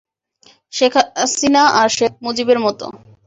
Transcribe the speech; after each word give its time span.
শেখ 0.73 0.93
হাসিনা 1.19 1.63
আর 1.79 1.87
শেখ 1.97 2.11
মুজিবের 2.23 2.59
মতো? 2.65 2.85